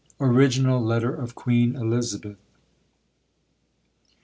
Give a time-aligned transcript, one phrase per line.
[0.19, 2.39] ORIGINAL LETTER OF QUEEN ELIZABETH.